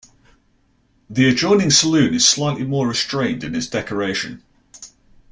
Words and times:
The 1.11 1.29
adjoining 1.29 1.69
saloon 1.69 2.15
is 2.15 2.27
slightly 2.27 2.63
more 2.65 2.87
restrained 2.87 3.43
in 3.43 3.53
its 3.53 3.67
decoration. 3.67 4.41